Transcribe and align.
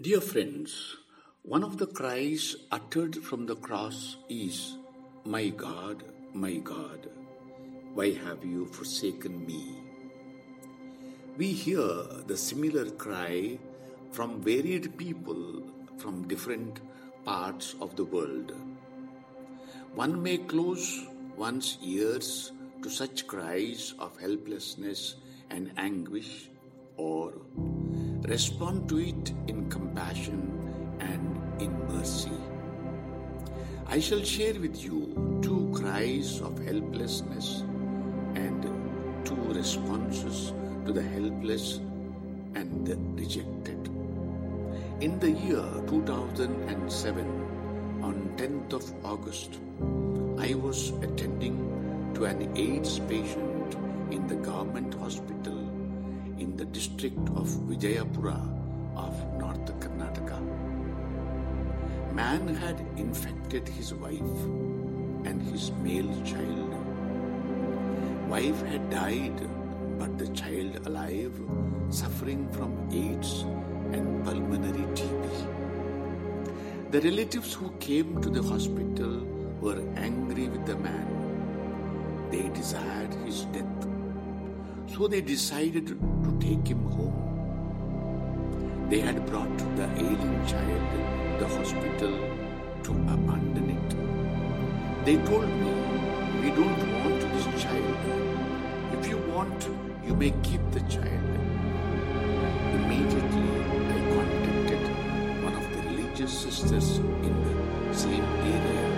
Dear 0.00 0.20
friends, 0.20 0.96
one 1.42 1.64
of 1.64 1.78
the 1.78 1.86
cries 1.88 2.54
uttered 2.70 3.16
from 3.16 3.46
the 3.46 3.56
cross 3.56 4.16
is, 4.28 4.76
My 5.24 5.48
God, 5.48 6.04
my 6.32 6.58
God, 6.58 7.08
why 7.94 8.12
have 8.12 8.44
you 8.44 8.66
forsaken 8.66 9.44
me? 9.44 9.82
We 11.36 11.48
hear 11.50 11.88
the 12.28 12.36
similar 12.36 12.90
cry 12.90 13.58
from 14.12 14.40
varied 14.40 14.96
people 14.96 15.64
from 15.96 16.28
different 16.28 16.80
parts 17.24 17.74
of 17.80 17.96
the 17.96 18.04
world. 18.04 18.52
One 19.96 20.22
may 20.22 20.36
close 20.36 21.06
one's 21.36 21.76
ears 21.82 22.52
to 22.84 22.88
such 22.88 23.26
cries 23.26 23.94
of 23.98 24.16
helplessness 24.20 25.16
and 25.50 25.72
anguish 25.76 26.50
or 26.96 27.32
respond 28.22 28.88
to 28.88 28.98
it 28.98 29.32
in 29.46 29.68
compassion 29.70 30.40
and 31.00 31.62
in 31.62 31.72
mercy. 31.88 32.32
I 33.86 34.00
shall 34.00 34.22
share 34.22 34.54
with 34.54 34.82
you 34.82 35.40
two 35.42 35.70
cries 35.74 36.40
of 36.40 36.58
helplessness 36.64 37.62
and 38.34 38.62
two 39.24 39.40
responses 39.54 40.52
to 40.84 40.92
the 40.92 41.02
helpless 41.02 41.80
and 42.54 42.86
the 42.86 42.96
rejected. 43.20 43.88
In 45.00 45.18
the 45.20 45.30
year 45.30 45.64
2007, 45.86 47.48
on 48.02 48.32
10th 48.36 48.72
of 48.72 49.04
August, 49.04 49.58
I 50.38 50.54
was 50.54 50.90
attending 51.02 52.12
to 52.14 52.24
an 52.24 52.56
AIDS 52.56 52.98
patient 53.00 53.76
in 54.10 54.26
the 54.26 54.36
government 54.36 54.94
hospital 54.94 55.57
in 56.38 56.56
the 56.56 56.64
district 56.64 57.28
of 57.40 57.48
Vijayapura 57.68 58.38
of 58.96 59.14
North 59.38 59.66
Karnataka. 59.80 60.38
Man 62.14 62.48
had 62.54 62.84
infected 62.96 63.68
his 63.68 63.92
wife 63.94 64.40
and 65.24 65.42
his 65.42 65.72
male 65.82 66.12
child. 66.24 66.74
Wife 68.28 68.62
had 68.66 68.88
died, 68.90 69.40
but 69.98 70.16
the 70.18 70.28
child 70.28 70.86
alive, 70.86 71.34
suffering 71.90 72.48
from 72.52 72.72
AIDS 72.92 73.42
and 73.92 74.24
pulmonary 74.24 74.86
TB. 74.94 75.24
The 76.90 77.00
relatives 77.00 77.52
who 77.52 77.70
came 77.80 78.20
to 78.22 78.30
the 78.30 78.42
hospital 78.42 79.26
were 79.60 79.82
angry 79.96 80.48
with 80.48 80.66
the 80.66 80.76
man. 80.76 81.06
They 82.30 82.48
desired 82.48 83.14
his 83.24 83.44
death. 83.56 83.87
So 84.98 85.06
they 85.06 85.20
decided 85.20 85.86
to 85.86 86.38
take 86.40 86.66
him 86.66 86.82
home. 86.90 87.14
They 88.90 88.98
had 88.98 89.24
brought 89.26 89.56
the 89.76 89.84
ailing 89.94 90.44
child 90.44 90.82
to 90.92 90.98
the 91.38 91.46
hospital 91.56 92.18
to 92.82 92.90
abandon 93.14 93.70
it. 93.76 93.90
They 95.04 95.16
told 95.18 95.48
me, 95.62 95.70
We 96.42 96.50
don't 96.50 96.82
want 96.98 97.20
this 97.20 97.46
child. 97.62 97.96
If 98.98 99.06
you 99.06 99.18
want, 99.18 99.68
you 100.04 100.16
may 100.16 100.32
keep 100.42 100.68
the 100.72 100.80
child. 100.90 101.30
Immediately, 102.74 103.50
I 103.94 103.98
contacted 104.16 104.82
one 105.44 105.54
of 105.54 105.64
the 105.76 105.80
religious 105.90 106.32
sisters 106.40 106.98
in 106.98 107.34
the 107.44 107.94
same 107.94 108.24
area 108.24 108.97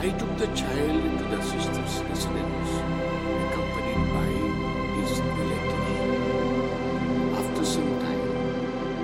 I 0.00 0.10
took 0.10 0.36
the 0.38 0.46
child 0.54 1.04
into 1.04 1.24
the 1.24 1.42
sister's 1.42 2.02
residence, 2.08 2.70
accompanied 3.50 4.06
by 4.14 4.30
his 4.94 5.10
relatives. 5.18 5.98
After 7.36 7.64
some 7.64 7.98
time, 7.98 8.28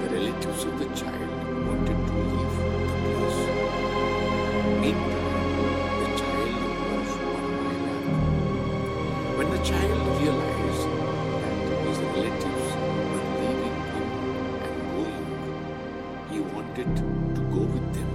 the 0.02 0.08
relatives 0.14 0.62
of 0.62 0.78
the 0.78 0.86
child 0.94 1.30
wanted 1.66 1.98
to 2.06 2.12
leave 2.30 2.56
the 2.62 2.98
place. 3.02 3.40
Meantime, 4.80 5.58
the 5.98 6.08
child 6.20 6.62
was 6.86 7.10
on 7.34 7.44
my 7.64 7.74
lap. 7.84 8.06
When 9.36 9.48
the 9.50 9.62
child 9.64 9.98
realized 10.22 10.86
that 11.42 11.56
his 11.88 11.98
relatives 12.14 12.68
were 13.10 13.26
leaving 13.42 13.78
him 13.90 14.08
and 14.62 14.76
going, 14.94 15.26
he 16.30 16.38
wanted 16.54 16.88
to 16.96 17.40
go 17.50 17.62
with 17.66 17.88
them, 17.94 18.13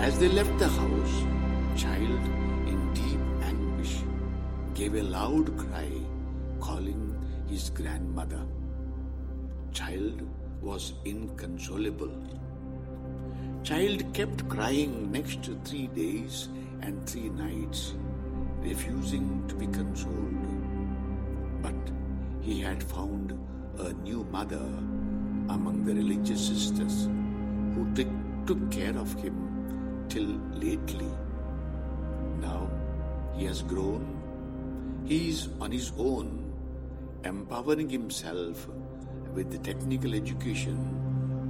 As 0.00 0.18
they 0.18 0.28
left 0.30 0.58
the 0.58 0.66
house, 0.66 1.14
child 1.76 2.22
in 2.66 2.78
deep 2.94 3.20
anguish 3.42 3.96
gave 4.72 4.94
a 4.94 5.02
loud 5.02 5.54
cry 5.58 5.90
calling 6.58 7.02
his 7.46 7.68
grandmother. 7.68 8.40
Child 9.72 10.22
was 10.62 10.94
inconsolable. 11.04 12.16
Child 13.62 14.14
kept 14.14 14.48
crying 14.48 15.12
next 15.12 15.50
three 15.66 15.88
days 15.88 16.48
and 16.80 17.06
three 17.06 17.28
nights, 17.28 17.92
refusing 18.62 19.44
to 19.48 19.54
be 19.54 19.66
consoled. 19.66 20.48
But 21.60 21.92
he 22.40 22.58
had 22.58 22.82
found 22.82 23.38
a 23.78 23.92
new 23.92 24.24
mother 24.32 24.66
among 25.50 25.84
the 25.84 25.94
religious 25.94 26.48
sisters 26.48 27.06
who 27.74 27.86
took, 27.94 28.08
care 28.70 28.96
of 28.96 29.12
him 29.22 29.49
till 30.10 30.30
lately. 30.52 31.08
Now 32.40 32.68
he 33.34 33.46
has 33.46 33.62
grown. 33.62 34.04
He 35.06 35.30
is 35.30 35.48
on 35.60 35.70
his 35.72 35.92
own, 35.96 36.52
empowering 37.24 37.88
himself 37.88 38.68
with 39.34 39.50
the 39.50 39.58
technical 39.58 40.14
education 40.14 40.76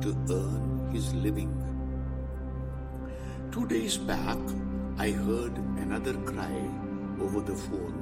to 0.03 0.17
earn 0.33 0.91
his 0.93 1.13
living. 1.15 1.51
Two 3.51 3.67
days 3.67 3.97
back, 3.97 4.39
I 4.99 5.11
heard 5.11 5.57
another 5.79 6.15
cry 6.33 6.61
over 7.21 7.41
the 7.41 7.57
phone 7.57 7.97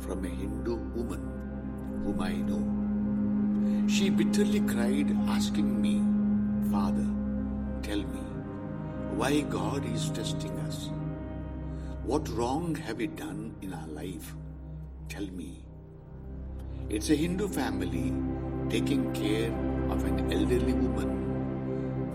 from 0.00 0.24
a 0.24 0.28
Hindu 0.28 0.76
woman 0.94 1.22
whom 2.04 2.20
I 2.20 2.32
know. 2.48 2.62
She 3.88 4.10
bitterly 4.10 4.60
cried, 4.60 5.16
asking 5.28 5.80
me, 5.80 6.02
Father, 6.70 7.06
tell 7.82 7.98
me, 7.98 8.33
why 9.16 9.40
God 9.42 9.84
is 9.94 10.10
testing 10.10 10.50
us? 10.60 10.90
What 12.02 12.28
wrong 12.30 12.74
have 12.74 12.96
we 12.96 13.06
done 13.06 13.54
in 13.62 13.72
our 13.72 13.86
life? 13.86 14.34
Tell 15.08 15.26
me. 15.26 15.64
It's 16.88 17.10
a 17.10 17.14
Hindu 17.14 17.46
family 17.48 18.12
taking 18.68 19.12
care 19.12 19.52
of 19.90 20.04
an 20.04 20.32
elderly 20.32 20.72
woman 20.72 21.12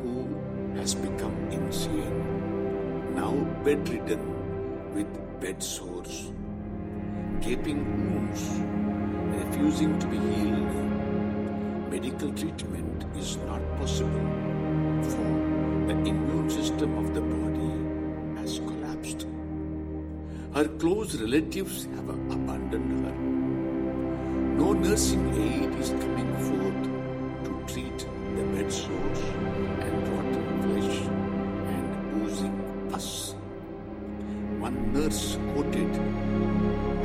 who 0.04 0.78
has 0.80 0.94
become 0.94 1.36
insane, 1.52 3.16
now 3.16 3.32
bedridden 3.64 4.94
with 4.94 5.08
bed 5.40 5.64
sores, 5.64 6.34
gaping 7.40 7.82
wounds, 7.96 8.44
refusing 9.42 9.98
to 10.00 10.08
be 10.08 10.18
healed. 10.18 10.76
Medical 11.90 12.34
treatment 12.34 13.06
is 13.16 13.38
not 13.38 13.62
possible 13.78 14.39
immune 16.06 16.50
system 16.50 16.98
of 16.98 17.14
the 17.14 17.22
body 17.22 18.40
has 18.40 18.60
collapsed. 18.60 19.28
Her 20.54 20.68
close 20.80 21.16
relatives 21.16 21.86
have 21.96 22.10
abandoned 22.10 23.06
her. 23.06 23.16
No 24.60 24.74
nursing 24.74 25.26
aid 25.42 25.74
is 25.80 25.90
coming 25.90 26.32
forth 26.48 26.84
to 27.46 27.74
treat 27.74 28.00
the 28.36 28.44
bed 28.54 28.72
sores 28.72 29.22
and 29.86 30.08
rotten 30.10 30.46
flesh 30.64 30.98
and 31.76 31.88
oozing 32.24 32.58
pus. 32.90 33.36
One 34.60 34.94
nurse 34.94 35.38
quoted 35.54 35.92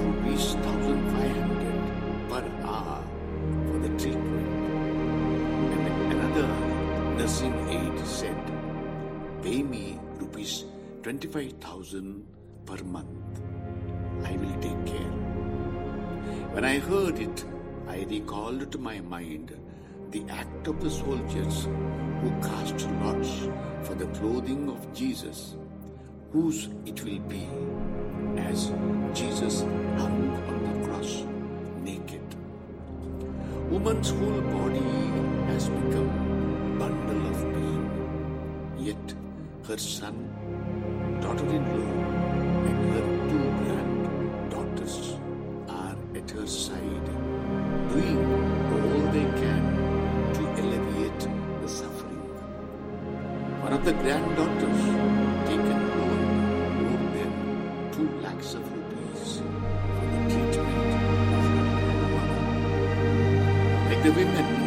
rupees 0.02 0.54
1500 0.56 2.28
per 2.28 2.44
hour 2.66 3.04
for 3.66 3.78
the 3.78 3.90
treatment. 4.00 4.48
And 5.74 5.84
another 6.12 6.48
nursing 7.18 7.56
aid 7.68 8.06
said, 8.06 8.63
pay 9.44 9.62
me 9.62 10.00
rupees 10.18 10.64
25,000 11.02 12.24
per 12.64 12.82
month. 12.82 13.42
I 14.24 14.32
will 14.36 14.54
take 14.62 14.86
care. 14.86 15.12
When 16.54 16.64
I 16.64 16.78
heard 16.78 17.18
it, 17.18 17.44
I 17.86 18.06
recalled 18.08 18.72
to 18.72 18.78
my 18.78 19.00
mind 19.00 19.54
the 20.12 20.24
act 20.30 20.66
of 20.66 20.80
the 20.80 20.90
soldiers 20.90 21.68
who 22.22 22.30
cast 22.40 22.88
lots 23.02 23.50
for 23.82 23.94
the 23.94 24.06
clothing 24.18 24.70
of 24.70 24.90
Jesus, 24.94 25.56
whose 26.32 26.70
it 26.86 27.04
will 27.04 27.20
be, 27.34 27.46
as 28.38 28.72
Jesus 29.12 29.60
hung 29.98 30.30
on 30.48 30.56
the 30.64 30.88
cross 30.88 31.24
naked. 31.82 32.34
Woman's 33.68 34.08
whole 34.08 34.40
body 34.40 34.88
has 35.52 35.68
become 35.68 36.78
bundle 36.78 37.26
of 37.26 37.53
her 39.68 39.78
son, 39.78 40.14
daughter-in-law, 41.22 41.92
and 42.68 42.78
her 42.92 43.04
two 43.30 43.44
granddaughters 43.64 44.96
are 45.68 45.96
at 46.14 46.30
her 46.30 46.46
side, 46.46 47.06
doing 47.88 48.18
all 48.72 49.00
they 49.12 49.24
can 49.40 49.62
to 50.34 50.42
alleviate 50.60 51.26
the 51.62 51.68
suffering. 51.68 52.20
One 53.62 53.72
of 53.72 53.84
the 53.86 53.92
granddaughters, 53.92 54.80
taken 55.48 55.80
home, 55.96 56.24
owed 56.92 57.14
them 57.16 57.32
two 57.92 58.08
lakhs 58.20 58.52
of 58.54 58.62
rupees 58.70 59.40
for 59.96 60.06
the 60.12 60.20
treatment 60.28 60.92
of 61.32 61.44
her 61.48 61.64
grandmother. 62.10 62.42
Like 63.88 64.02
the 64.02 64.12
women 64.12 64.63